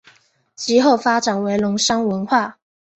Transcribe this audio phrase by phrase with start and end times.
[0.55, 2.57] 其后发展为龙山文化。